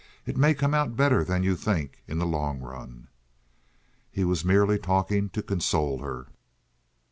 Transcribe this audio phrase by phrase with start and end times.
[0.25, 3.07] It may come out better than you think in the long run."
[4.09, 6.25] He was merely talking to console her.